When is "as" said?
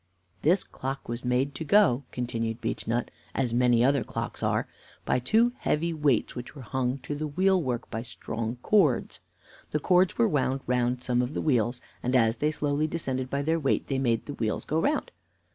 3.35-3.53, 12.15-12.37